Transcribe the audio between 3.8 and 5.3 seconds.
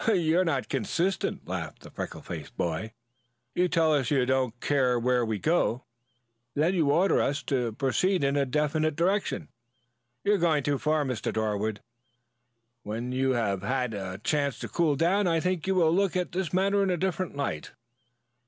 us you don't care where